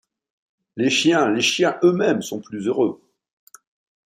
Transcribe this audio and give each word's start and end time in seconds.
Les 0.77 0.89
chiens, 0.89 1.29
les 1.29 1.43
chiens 1.43 1.77
eux-mêmes 1.83 2.23
sont 2.23 2.39
plus 2.41 2.65
heureux! 2.65 2.99